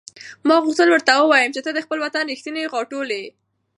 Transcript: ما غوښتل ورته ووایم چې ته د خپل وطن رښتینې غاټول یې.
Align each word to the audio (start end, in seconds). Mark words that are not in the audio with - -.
ما 0.47 0.55
غوښتل 0.63 0.87
ورته 0.91 1.11
ووایم 1.15 1.51
چې 1.55 1.61
ته 1.65 1.71
د 1.73 1.79
خپل 1.85 1.97
وطن 2.01 2.23
رښتینې 2.31 2.71
غاټول 2.73 3.07
یې. 3.17 3.25